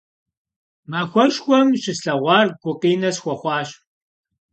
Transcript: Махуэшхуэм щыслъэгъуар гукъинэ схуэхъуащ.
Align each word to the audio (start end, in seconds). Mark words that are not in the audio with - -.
Махуэшхуэм 0.91 1.67
щыслъэгъуар 1.81 2.47
гукъинэ 2.61 3.09
схуэхъуащ. 3.15 3.69